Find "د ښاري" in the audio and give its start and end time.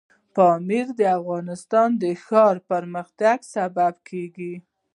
2.01-2.61